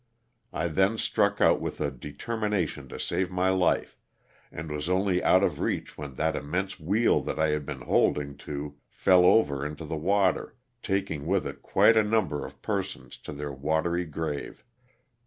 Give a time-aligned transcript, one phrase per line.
[0.51, 3.99] I then struck out with a determination to save my life,
[4.51, 8.35] and was only out of reach when that immense wheel that I had been holding
[8.37, 13.31] to fell over into the water, taking with it quite a number of persons to
[13.31, 14.63] their watery grave.